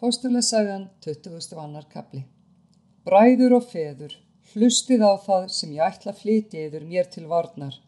[0.00, 1.56] Póstulesagan 20.
[1.56, 2.18] annar kapli
[3.08, 4.12] Bræður og feður,
[4.50, 7.78] hlustið á það sem ég ætla að flytja yfir mér til varnar.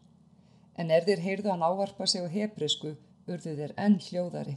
[0.80, 2.94] En er þér heyrðu hann ávarpa sig á hebrisku,
[3.28, 4.56] urðu þér enn hljóðari.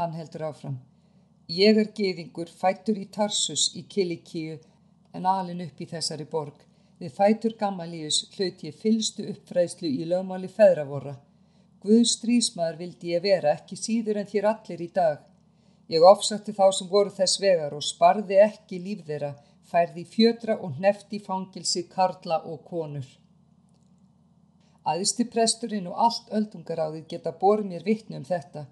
[0.00, 0.80] Hann heldur áfram.
[1.46, 4.58] Ég er geðingur, fættur í Tarsus í Kilikíu,
[5.14, 6.66] en alin upp í þessari borg.
[6.98, 11.14] Við fætur Gamalíus hlaut ég fylstu uppfræðslu í lögmáli feðravora.
[11.78, 15.29] Guðs strísmaður vildi ég vera ekki síður en þér allir í dag.
[15.90, 19.32] Ég ofsatti þá sem voru þess vegar og sparði ekki líf þeirra,
[19.70, 23.08] færði fjötra og hnefti fangilsi karla og konur.
[24.86, 28.64] Æðsti presturinn og allt öldungaráðið geta borð mér vittni um þetta.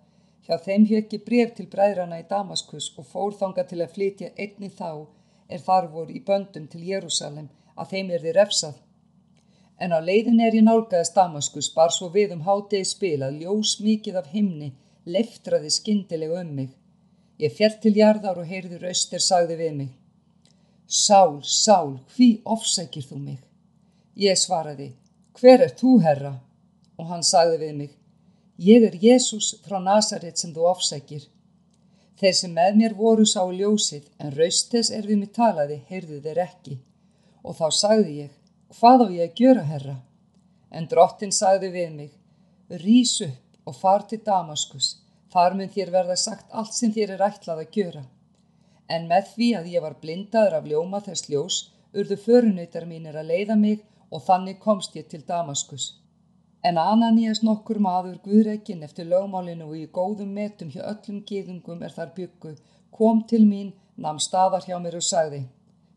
[0.47, 4.71] Hjá þeim hjökki bref til bræðrana í Damaskus og fór þanga til að flytja einni
[4.79, 5.05] þá
[5.49, 8.79] er þar voru í böndum til Jérúsalem að þeim er þið refsað.
[9.83, 14.23] En á leiðin er ég nálgæðist Damaskus bar svo við um hádegi spilað ljós mikið
[14.23, 14.73] af himni,
[15.05, 16.78] leftraði skindilega um mig.
[17.39, 19.91] Ég fjall til jarðar og heyrði raustir sagði við mig.
[20.89, 23.39] Sál, sál, hví ofsækir þú mig?
[24.19, 24.89] Ég svaraði,
[25.39, 26.35] hver er þú herra?
[26.99, 27.91] Og hann sagði við mig,
[28.59, 31.29] ég er Jésús frá Nazaret sem þú ofsækir.
[32.19, 36.41] Þeir sem með mér voru sá ljósið en raustes er við mig talaði, heyrðu þeir
[36.49, 36.79] ekki.
[37.47, 38.33] Og þá sagði ég,
[38.81, 39.97] hvað á ég að gjöra, herra?
[40.75, 42.11] En drottin sagði við mig,
[42.83, 44.97] rýs upp og far til Damaskus,
[45.33, 48.05] þar mun þér verða sagt allt sem þér er ætlað að gjöra.
[48.89, 51.57] En með því að ég var blindaður af ljóma þess ljós,
[51.93, 55.89] urðu förunautar mínir að leiða mig og þannig komst ég til Damaskus.
[56.65, 61.95] En Ananías nokkur maður Guðreikinn eftir lögmálinu og í góðum metum hjá öllum gíðungum er
[61.95, 62.57] þar byggu,
[62.91, 65.45] kom til mín, namn staðar hjá mér og sagði,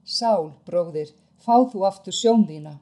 [0.05, 2.77] Sál, bróðir, fá þú aftur sjón þína.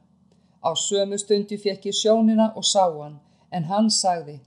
[0.59, 3.20] Á sömu stundi fekk ég sjónina og sá hann,
[3.52, 4.39] en hann sagði,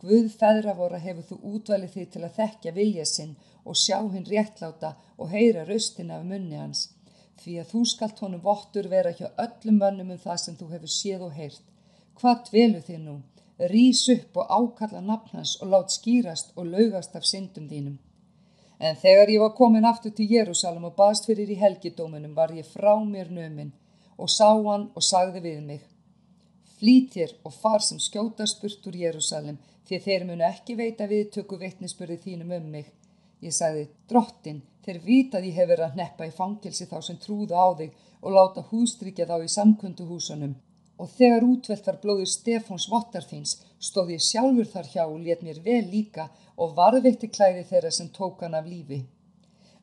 [0.00, 3.34] Guð feðravora hefur þú útvalið þig til að þekkja vilja sinn
[3.68, 6.86] og sjá hinn réttláta og heyra raustina af munni hans,
[7.40, 10.94] því að þú skalt honum vottur vera hjá öllum mönnum um það sem þú hefur
[10.94, 11.66] séð og heyrt.
[12.16, 13.18] Hvað dvelu þið nú?
[13.72, 17.98] Rís upp og ákalla nafnans og lát skýrast og laugast af syndum þínum.
[18.80, 22.64] En þegar ég var komin aftur til Jérúsalem og baðst fyrir í helgidóminum var ég
[22.64, 23.74] frá mér nömin
[24.16, 25.89] og sá hann og sagði við mig
[26.80, 29.58] Flýtir og far sem skjótast burt úr Jérúsalem
[29.88, 32.86] því þeir munu ekki veita viðtöku veitnisspörði þínum um mig.
[33.44, 37.18] Ég sagði, drottin, þeir vita að ég hef verið að neppa í fangilsi þá sem
[37.20, 37.92] trúðu á þig
[38.22, 40.56] og láta hústrykja þá í samkunduhúsunum.
[41.00, 43.54] Og þegar útvelt var blóður Stefáns Vottarþins
[43.90, 48.08] stóð ég sjálfur þar hjá og let mér vel líka og varðveitti klæði þeirra sem
[48.08, 49.04] tók hann af lífi.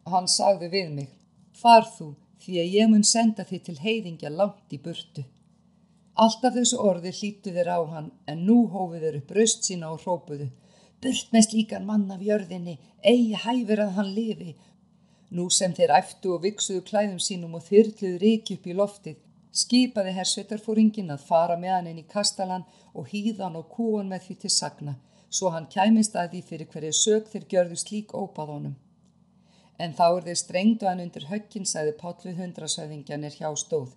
[0.10, 1.10] Hann sagði við mig,
[1.54, 5.30] far þú því að ég mun senda þið til heiðingja langt í burtu.
[6.24, 10.02] Alltaf þessu orði hlítu þeir á hann en nú hófið þeir upp raust sína og
[10.04, 10.50] hrópuðu.
[11.02, 14.56] Burt með slíkan mann af jörðinni, eigi hæfir að hann lifi.
[15.30, 19.18] Nú sem þeir æftu og viksuðu klæðum sínum og þyrluðu reiki upp í loftið,
[19.52, 24.40] skipaði hersveitarfóringin að fara með hann inn í kastalan og hýðan og kúan með því
[24.46, 24.98] til sagna
[25.30, 28.76] svo hann kæmist að því fyrir hverju sög þeir gjörðu slík ópað honum.
[29.78, 33.92] En þá er þeir strengdu hann undir höggin, sagði Páll við hundrasöðingjan er hjá stóð.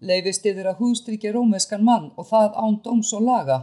[0.00, 3.58] Leifist yfir að hústrykja rómeskan mann og það án dóms og laga.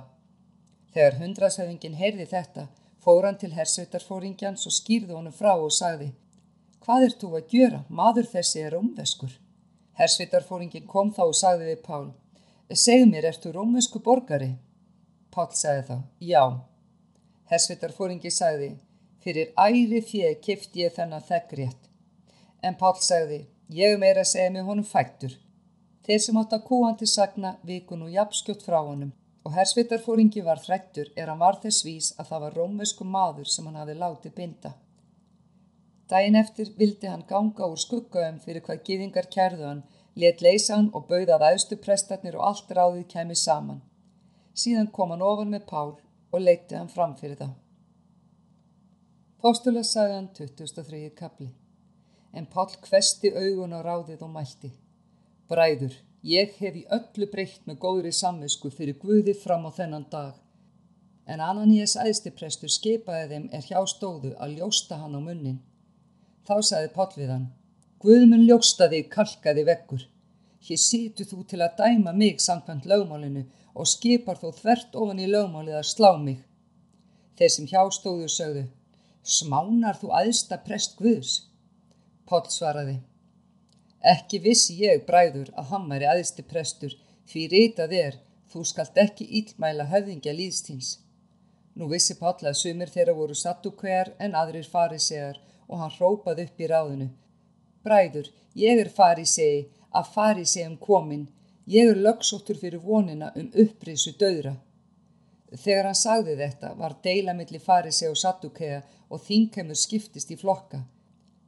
[0.94, 2.68] Þegar hundrasöðingin heyrði þetta,
[3.02, 6.12] fór hann til hersveitarfóringjans og skýrði honum frá og sagði
[6.86, 7.80] Hvað er þú að gjöra?
[7.90, 9.34] Maður þessi er rómveskur.
[9.98, 12.06] Hersveitarfóringin kom þá og sagði við Pál
[12.70, 14.52] Segð mér, ertu rómvesku borgari?
[15.34, 16.44] Pál sagði þá, já.
[17.48, 18.70] Hersvitarfóringi sagði,
[19.24, 21.90] fyrir æri fjö kifti ég þennan þeggrétt.
[22.62, 25.34] En Pál sagði, ég meira segja mig honum fættur.
[26.08, 29.10] Þeir sem átt að kúan til sagna vikun og jafnskjótt frá honum
[29.48, 33.68] og hersvitarfóringi var þrættur er hann var þess vís að það var rómvesku maður sem
[33.68, 34.72] hann hafi látið binda.
[36.12, 39.84] Dæin eftir vildi hann ganga úr skuggaum fyrir hvað giðingar kærðu hann,
[40.16, 43.84] let leysa hann og bauðað aðstu prestarnir og allt ráðið kemi saman.
[44.56, 45.94] Síðan kom hann ofan með Pál
[46.32, 47.54] og leiti hann fram fyrir það.
[49.44, 51.04] Póstula sagði hann 2003.
[51.16, 51.52] kapli.
[52.34, 54.72] En Pál kvesti augun á ráðið og mælti.
[55.48, 55.94] Bræður,
[56.28, 60.34] ég hef í öllu breytt með góðri samvisku fyrir Guði fram á þennan dag.
[61.24, 65.62] En Ananías æðstiprestur skipaði þeim er hjá stóðu að ljósta hann á munnin.
[66.44, 67.48] Þá sagði Pál við hann.
[68.04, 70.04] Guðmun ljósta þig kalkaði vekkur.
[70.68, 75.32] Hér situ þú til að dæma mig samkvæmt lögmálinu og skipar þó þvert ofan í
[75.32, 76.42] lögmálið að slá mig.
[77.40, 78.66] Þeir sem hjá stóðu sögðu,
[79.24, 81.46] smánar þú aðsta prest Guðs?
[82.28, 82.98] Pál svaraði,
[84.04, 86.94] ekki vissi ég bræður að hann væri aðsti prestur,
[87.28, 88.18] því reytað er,
[88.52, 90.98] þú skalt ekki ílmæla höfðingja líðstíns.
[91.78, 96.62] Nú vissi Páll að sumir þeirra voru sattúkvegar en aðrir farisegar og hann hrópað upp
[96.62, 97.10] í ráðinu.
[97.84, 101.28] Bræður, ég er farisei, að fariseum komin,
[101.66, 104.56] ég er lögsóttur fyrir vonina um upprisu döðra.
[105.54, 110.82] Þegar hann sagði þetta var deila millir farisei og sattúkega og þingheimur skiptist í flokka.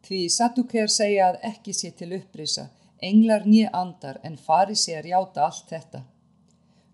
[0.05, 2.69] Því sattúkegar segja að ekki sé til upprisa,
[3.09, 6.01] englar nýja andar en farisegar játa allt þetta.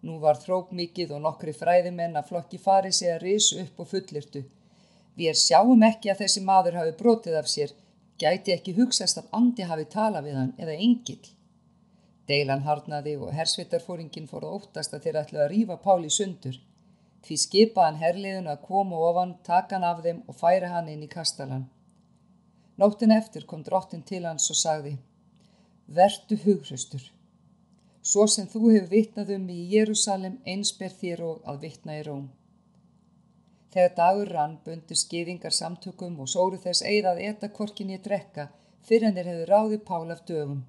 [0.05, 4.43] Nú var þrók mikið og nokkri fræðimenn að flokki farisegar risu upp og fullirtu.
[5.17, 7.71] Við sjáum ekki að þessi maður hafi brotið af sér,
[8.21, 11.21] gæti ekki hugsast að andi hafi tala við hann eða engil.
[12.29, 16.57] Deilan harnaði og hersvitarfóringin fór að óttast að þeir ætlu að rýfa Páli sundur.
[17.25, 21.09] Því skipaðan herliðun að koma ofan, taka hann af þeim og færa hann inn í
[21.09, 21.65] kastalan.
[22.77, 24.97] Nóttin eftir kom drottin til hans og sagði
[25.97, 27.03] Vertu hughröstur.
[28.01, 32.25] Svo sem þú hefur vitnað um í Jérúsalem einsper þér og að vitna í Róm.
[33.71, 38.47] Þegar dagur rann bundu skiðingar samtökum og sóru þess eigðað eta korkinni að drekka
[38.89, 40.61] fyrir en þeir hefur ráðið Pál af dögum.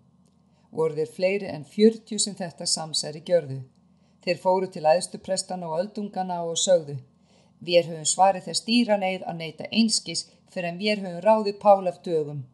[0.70, 3.60] Voru þeir fleiri en fjörtjú sem þetta samsæri gjörðu.
[4.22, 7.00] Þeir fóru til æðstuprestana og öldungana og sögðu
[7.60, 11.88] Við höfum svarið þess dýra neyð að neyta einskis fyrir en við höfum ráðið Pál
[11.88, 12.44] af dögum.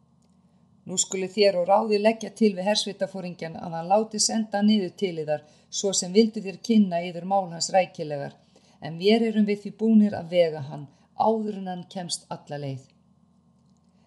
[0.85, 5.15] Nú skuli þér og ráðið leggja til við hersvitafóringjan að hann láti senda niður til
[5.23, 8.35] yðar svo sem vildi þér kynna yður mál hans rækilegar
[8.81, 12.83] en við erum við því búnir að vega hann áður en hann kemst alla leið.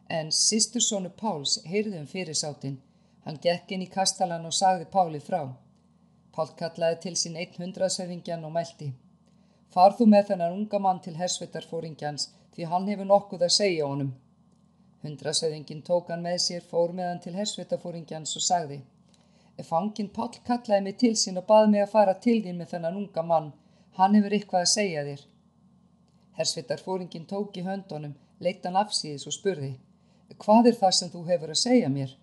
[0.10, 2.82] En sýstur sónu Páls heyrðum fyrir sáttinn.
[3.26, 5.42] Hann gekk inn í kastalan og sagði Páli frá.
[6.36, 8.92] Pál kallaði til sín einn hundraðsöfingjan og mælti.
[9.74, 14.12] Far þú með þennan unga mann til hersvetarfóringjans því hann hefur nokkuð að segja honum.
[15.06, 18.80] Hundraðsöfingin tók hann með sér, fór með hann til hersvetarfóringjans og sagði.
[19.60, 22.72] Ef fangin Pál kallaði mig til sín og baði mig að fara til þín með
[22.74, 23.52] þennan unga mann,
[24.00, 25.22] hann hefur eitthvað að segja þér.
[26.40, 29.76] Hersvetarfóringin tók í höndunum, leitt hann afsíðis og spurði.
[30.42, 32.16] Hvað er það sem þú hefur að segja mér?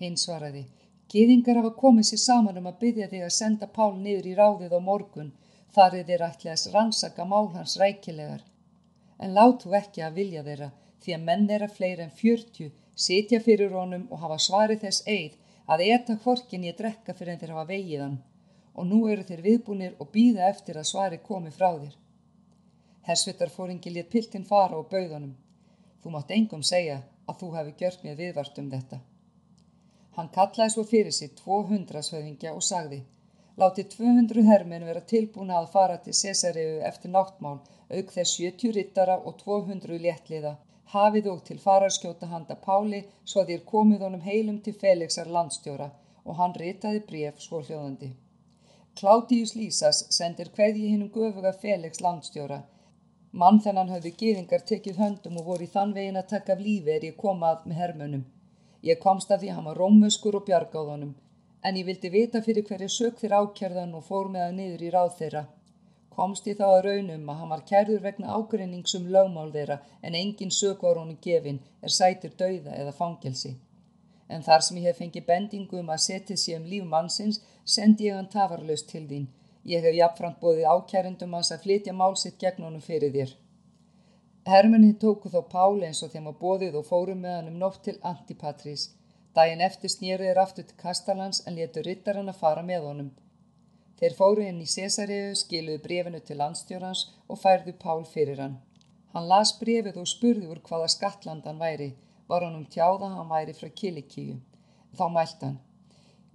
[0.00, 0.64] Hinn svaraði.
[1.12, 4.78] Gýðingar hafa komið sér saman um að byggja þig að senda Pál niður í ráðið
[4.78, 5.32] á morgun
[5.76, 8.42] þar er þeir ætli að rannsaka mál hans rækilegar.
[9.20, 10.70] En látu ekki að vilja þeirra
[11.04, 12.70] því að menn þeirra fleiri en fjörtju
[13.06, 15.36] sitja fyrir honum og hafa svarið þess eið
[15.74, 18.16] að eta hvorkin ég drekka fyrir en þeir hafa vegiðan
[18.76, 21.94] og nú eru þeir viðbúnir og býða eftir að svari komi frá þér.
[23.08, 25.34] Hersvitarfóringi lit piltinn fara og bauðunum.
[26.02, 28.98] Þú mátt engum segja að þú hefði gjört mér viðvart um þetta.
[30.16, 33.02] Hann kallaði svo fyrir sig 200 svöðingja og sagði
[33.60, 37.62] Látið 200 hermen vera tilbúna að fara til Cesareu eftir náttmál,
[37.96, 40.52] auk þess 70 rittara og 200 léttliða.
[40.92, 45.88] Hafið og til fararskjóta handa Páli svo að þér komið honum heilum til Felixar landstjóra
[46.26, 48.12] og hann ritaði bref svo hljóðandi.
[49.00, 52.62] Klátius Lísas sendir hverji hinnum göfuga Felix landstjóra.
[53.32, 56.92] Mann þennan höfðu geðingar tekið höndum og voru í þann vegin að taka af lífi
[56.98, 58.24] er ég komað með hermönum.
[58.84, 61.16] Ég komst af því að hann var rómuskur og bjargáðunum,
[61.66, 64.90] en ég vildi vita fyrir hverju sög þér ákjörðan og fór með það niður í
[64.94, 65.44] ráð þeirra.
[66.16, 70.52] Komst ég þá að raunum að hann var kærður vegna ágreiningsum lögmál þeirra en engin
[70.58, 73.56] sög var honum gefin er sætur dauða eða fangelsi.
[74.28, 78.08] En þar sem ég hef fengið bendingu um að setja sér um líf mannsins, sendi
[78.08, 79.26] ég hann tafarlaust til þín.
[79.66, 83.34] Ég hef jafnframt bóðið ákjærundum hans að flytja málsitt gegn honum fyrir þér.
[84.46, 87.80] Hermunni tóku þó Páli eins og þeim að bóðið og fórum með hann um nótt
[87.86, 88.92] til Antipatrís.
[89.36, 93.10] Dæin eftir snýrið er aftur til Kastalans en letu ryttarinn að fara með honum.
[94.00, 98.56] Þeir fóru inn í Cesariðu, skiluðu brefinu til landstjórans og færðu Pál fyrir hann.
[99.12, 101.90] Hann las brefið og spurði úr hvaða skatlandan væri,
[102.28, 104.40] var hann um tjáða hann væri frá Kilikíu.
[104.96, 105.60] Þá mælt hann.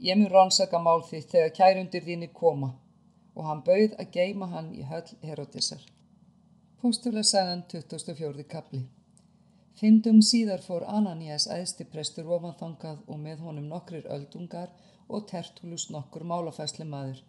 [0.01, 2.71] Ég mun rannsaka mál þitt þegar kærundir þínni koma
[3.35, 5.81] og hann bauð að geima hann í höll Herodesar.
[6.81, 8.45] Póstulasagan 24.
[8.49, 8.85] kapli
[9.79, 14.69] Fyndum síðar fór Ananías æðstiprestur ofanþangað og með honum nokkrir öldungar
[15.07, 17.21] og Tertulus nokkur málafæsli maður.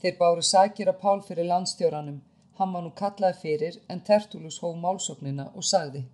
[0.00, 2.18] Þeir báru sækir að Pál fyrir landstjóranum,
[2.58, 6.04] hann var nú kallaði fyrir en Tertulus hóf málsóknina og sagði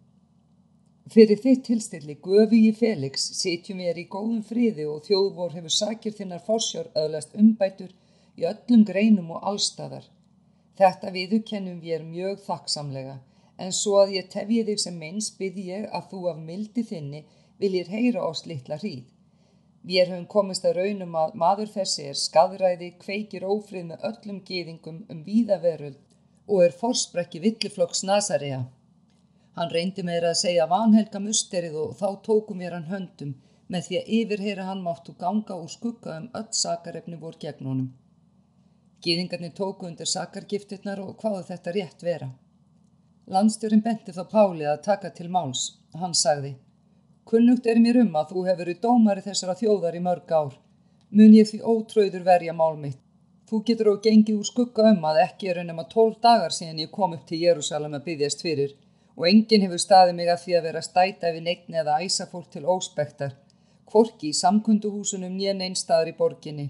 [1.09, 5.75] Fyrir þitt tilstilli gufi í Felix sitjum við er í góðum fríði og þjóðvor hefur
[5.79, 7.95] sækir þinnar fórsjár öðlast umbætur
[8.37, 10.05] í öllum greinum og allstæðar
[10.79, 13.17] Þetta viðukennum við er mjög þakksamlega,
[13.59, 17.25] en svo að ég tefji þig sem meins byrði ég að þú af mildi þinni
[17.63, 19.07] viljir heyra oss litla hríð.
[19.89, 25.05] Við höfum komist að raunum að maður þessi er skadræði, kveikir ófrið með öllum geðingum
[25.13, 26.01] um víðaveröld
[26.49, 28.65] og er forsprekki villiflokks Nazarea.
[29.59, 33.33] Hann reyndi meira að segja vanhelga musterið og þá tókum við hann höndum
[33.69, 37.89] með því að yfirheyra hann máttu ganga og skugga um öll sakarefni voru gegn honum.
[39.05, 42.31] Gýðingarnir tóku undir sakargiftirnar og hvaðu þetta rétt vera.
[43.29, 45.63] Landstjórin benti þá Páli að taka til máls.
[46.01, 46.55] Hann sagði,
[47.29, 50.55] kunnugt er mér um að þú hefur verið dómari þessara þjóðar í mörg ár.
[51.13, 53.03] Mun ég því ótröður verja mál mitt.
[53.49, 56.91] Þú getur og gengið úr skugga um að ekki eru nema tólf dagar síðan ég
[56.97, 58.75] kom upp til Jérúsalem að byggjast fyrir
[59.19, 62.51] og enginn hefur staðið mig að því að vera stæta við neittni eða æsa fólk
[62.55, 63.33] til óspektar,
[63.89, 66.69] kvorki í samkunduhúsunum nýjan einstaðar í borginni.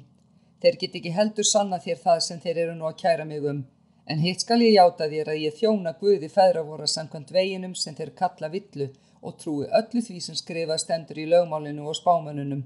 [0.63, 3.67] Þeir get ekki heldur sanna þér það sem þeir eru nú að kæra mig um,
[4.09, 7.97] en hitt skal ég játa þér að ég þjóna Guði feðra voru samkvæmt veginum sem
[7.99, 8.89] þeir kalla villu
[9.21, 12.63] og trúi öllu því sem skrifa stendur í lögmálinu og spámanunum.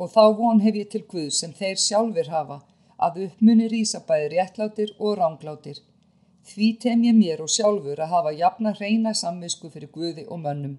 [0.00, 2.58] Og þá von hef ég til Guð sem þeir sjálfur hafa
[3.06, 5.78] að uppmunni rýsa bæði réttlátir og ránglátir.
[6.50, 10.78] Því tem ég mér og sjálfur að hafa jafna hreina samvisku fyrir Guði og mönnum.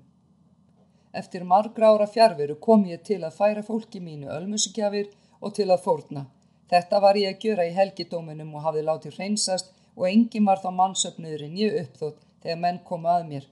[1.13, 5.83] Eftir margra ára fjárveru kom ég til að færa fólki mínu ölmusugjafir og til að
[5.87, 6.25] fórna.
[6.71, 10.69] Þetta var ég að gjöra í helgidóminum og hafði látið hreinsast og engin var þá
[10.77, 13.49] mannsöfnuðurinn ég uppþótt þegar menn komu að mér.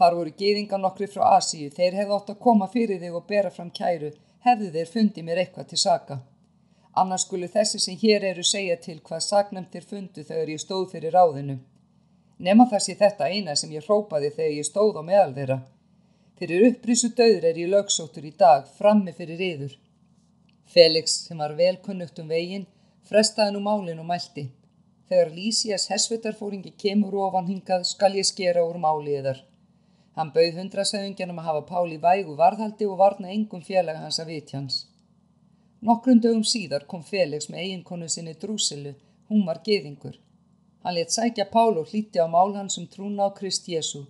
[0.00, 3.50] Þar voru geðingar nokkri frá Asíu, þeir hefði ótt að koma fyrir þig og bera
[3.54, 4.10] fram kæru,
[4.46, 6.16] hefðu þeir fundið mér eitthvað til saka.
[7.00, 11.14] Annars skulu þessi sem hér eru segja til hvað saknæmtir fundu þegar ég stóð fyrir
[11.14, 11.58] ráðinu.
[12.40, 15.58] Nefna þessi þetta eina sem ég hrópaði þegar ég stóð á meðal þeirra.
[16.40, 19.76] Fyrir upprísu döður er ég lögsóttur í dag, frammi fyrir yður.
[20.70, 22.66] Felix, sem var velkunnugt um veginn,
[23.10, 24.44] frestaði nú málinn og mælti.
[25.10, 29.40] Þegar Lísias hessvitarfóringi kemur ofan hingað skal ég skera úr máliðar.
[30.14, 34.78] Hann bauð hundrasauðingjanum að hafa Páli vægu varðhaldi og varna engum félaga hans að vitjans.
[35.82, 38.94] Nokkrum dögum síðar kom Felix með eiginkonu sinni Drúsilu,
[39.30, 40.18] hún var geðingur.
[40.84, 44.06] Hann let sækja Pál og hlíti á mál hans um trúna á Krist Jésu,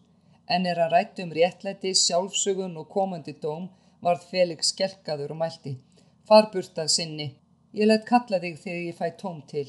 [0.47, 3.71] en er hann rætt um réttlæti, sjálfsögun og komandi dóm
[4.05, 5.79] varð Felix skelkaður og mælti.
[6.31, 7.25] Farburtað sinni,
[7.75, 9.65] ég let kalla þig þegar ég fæ tóm til.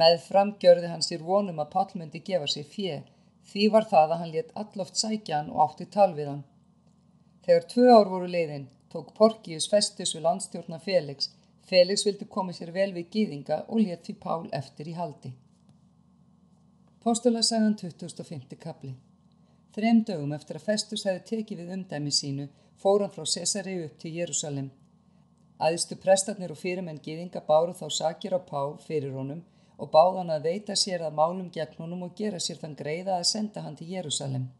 [0.00, 2.94] Með framgjörði hann sér vonum að Pall myndi gefa sér fjö,
[3.50, 6.40] því var það að hann let alloft sækja hann og átti tal við hann.
[7.44, 11.28] Þegar tvö ár voru leiðin, tók Porkius festus við landstjórna Felix.
[11.68, 15.34] Felix vildi koma sér vel við gýðinga og let því Pál eftir í haldi.
[17.04, 18.56] Postulasagan 2005.
[18.64, 18.94] kapli
[19.76, 24.00] Þrem dögum eftir að festus hefði tekið við umdæmi sínu, fór hann frá Cesari upp
[24.00, 24.72] til Jérúsalem.
[25.56, 29.38] Æðstu prestarnir og fyrirmenn gýðinga báru þá sakir á Pál fyrir honum
[29.80, 33.28] og báðan að veita sér að málum gegn honum og gera sér þann greiða að
[33.30, 34.50] senda hann til Jérúsalem.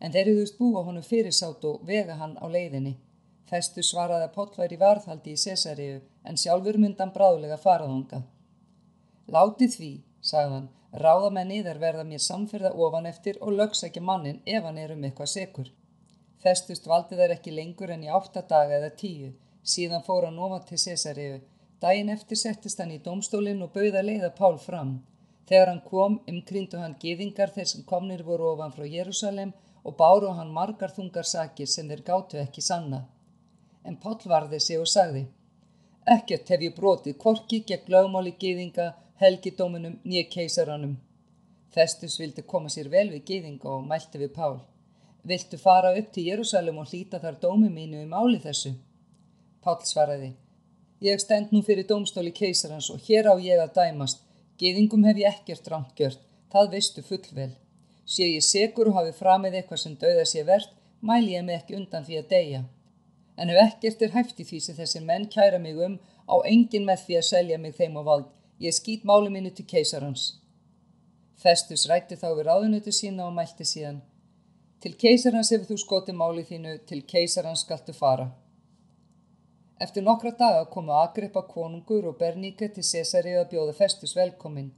[0.00, 2.94] En þeir eruðust búa honum fyrirsátt og vega hann á leiðinni.
[3.50, 8.22] Festu svaraði að Pál væri varðhaldi í Cesariu en sjálfur myndan bráðlega faraðonga.
[9.28, 9.90] Látið því,
[10.30, 14.96] sagðan, ráða með niðar verða mér samferða ofan eftir og lögsækja mannin ef hann er
[14.96, 15.68] um eitthvað sekur.
[16.40, 19.34] Festust valdi þær ekki lengur en í átta daga eða tíu
[19.68, 21.38] Síðan fór hann ofan til Cesariðu.
[21.82, 24.92] Dæin eftir settist hann í domstólinn og bauða leiða Pál fram.
[25.48, 29.52] Þegar hann kom, umkryndu hann giðingar þeir sem komnir voru ofan frá Jérúsalem
[29.84, 33.02] og báru hann margar þungar sakir sem þeir gáttu ekki sanna.
[33.84, 35.26] En Pál varði sig og sagði,
[36.16, 40.98] ekkert hef ég brotið korki gegn lögmáli giðinga, helgidóminum, nýja keisaranum.
[41.74, 44.58] Festus vildi koma sér vel við giðinga og mælti við Pál.
[45.28, 48.78] Viltu fara upp til Jérúsalem og hlýta þar dómi mínu um áli þessu?
[49.68, 50.30] Pál svaraði.
[51.04, 54.22] Ég stend nú fyrir dómstóli keisarans og hér á ég að dæmast.
[54.56, 57.50] Geðingum hef ég ekkert rámt gjört, það veistu fullvel.
[58.08, 60.72] Sé ég segur og hafi framið eitthvað sem dauða sé verðt,
[61.04, 62.62] mæl ég mig ekki undan því að deyja.
[63.36, 66.88] En ef ekkert er hæft í því sem þessir menn kæra mig um, á engin
[66.88, 68.32] með því að selja mig þeim á vald.
[68.64, 70.26] Ég skýt máli minni til keisarans.
[71.36, 74.00] Festus rætti þá við ráðunutu sína og mælti síðan.
[74.80, 78.30] Til keisarans hefur þú skotið máli þínu, til keisarans skaltu fara.
[79.84, 84.72] Eftir nokkra daga komu Agrippa konungur og Berníke til Cesari að bjóða Festus velkomin.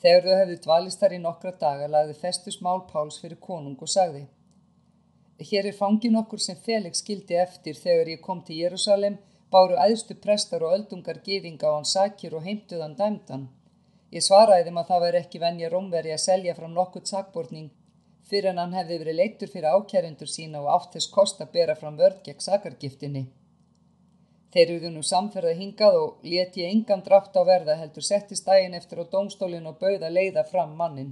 [0.00, 3.90] Þegar þau hefðu dvalist þar í nokkra daga lagði Festus mál Páls fyrir konung og
[3.94, 4.22] sagði
[5.50, 9.18] Hér er fangin okkur sem Felix skildi eftir þegar ég kom til Jérúsalem,
[9.52, 13.44] báru æðstu prestar og öldungar gefinga á hann sakir og heimtuðan dæmdan.
[14.16, 17.68] Ég svaraði þeim að það væri ekki venja rómveri að selja fram nokkurt sakbortning
[18.30, 21.76] fyrir en hann hefði verið leittur fyrir ákjærendur sína og átt þess kost að bera
[21.76, 23.26] fram vörð gegn sakargiftinni.
[24.54, 29.02] Þeir eruðu nú samferða hingað og leti engan drátt á verða heldur settist daginn eftir
[29.04, 31.10] á dómstólinn og bauða leiða fram mannin.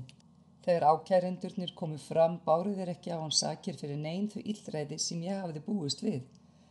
[0.64, 5.20] Þegar ákærendurnir komu fram báruð þeir ekki á hans sakir fyrir neyn þau illræði sem
[5.26, 6.22] ég hafði búist við.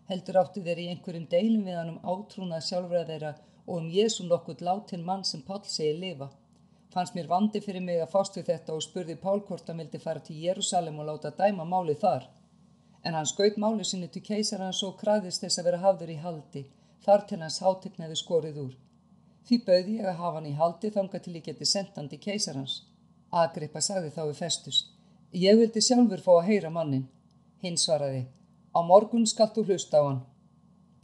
[0.09, 3.31] Heldur áttu þeir í einhverjum deilum við hann um átrúnað sjálfræð þeirra
[3.67, 6.31] og um Jésu nokkurt látin mann sem Pál segi lifa.
[6.89, 10.01] Fannst mér vandi fyrir mig að fást við þetta og spurði Pál hvort að mildi
[10.01, 12.25] fara til Jérúsalem og láta dæma máli þar
[13.05, 16.63] en hann skaut máli sinni til keisarans og kraðist þess að vera hafður í haldi,
[17.05, 18.73] þar til hans hátegnaði skorið úr.
[19.45, 22.79] Því bauði ég að hafa hann í haldi þanga til ég geti sendandi keisarans.
[23.43, 24.79] Agrippa sagði þá við festus.
[25.45, 27.05] Ég vildi sjálfur fá að heyra mannin.
[27.61, 28.23] Hinn svaraði.
[28.73, 30.21] Á morgun skalt þú hlusta á hann.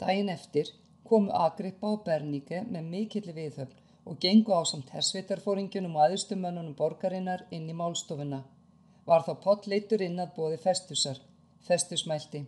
[0.01, 0.73] Dæin eftir
[1.05, 3.77] komu Agrippa og Berníke með mikilli viðhöfn
[4.09, 8.41] og gengu á samt hersveitarfóringunum og aðstumönnunum borgarinnar inn í málstofuna.
[9.05, 11.19] Var þá pott leitur inn að bóði festusar.
[11.67, 12.45] Festus mælti.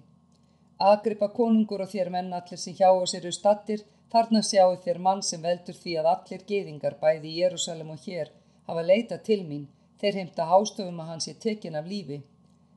[0.91, 4.99] Agrippa konungur og þér menn allir sem hjá og sér eru stattir, þarna sjáu þér
[5.05, 8.31] mann sem veldur því að allir geðingar bæði í Jérúsalem og hér
[8.67, 9.67] hafa leitað til mín,
[9.99, 12.19] þeir heimta hástöfum að hann sé tekin af lífi.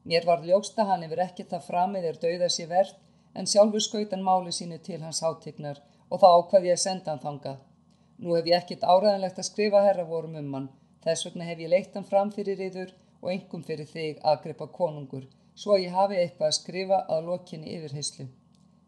[0.04, 2.94] Mér var ljósta hann yfir ekkert að framið er dauða sér verð,
[3.34, 7.24] en sjálfur skautan máli sínu til hans hátegnar og þá ákvað ég að senda hann
[7.24, 7.58] þangað.
[8.18, 10.68] Nú hef ég ekkert áræðanlegt að skrifa herra vorum um hann,
[11.04, 14.70] þess vegna hef ég leitt hann fram fyrir yður og engum fyrir þig að gripa
[14.78, 15.26] konungur,
[15.56, 18.26] svo að ég hafi eitthvað að skrifa að lokinni yfirheyslu.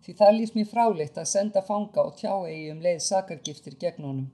[0.04, 4.06] Því það líst mér fráleitt að senda fanga og tjá eigi um leið sakargiftir gegn
[4.08, 4.28] honum.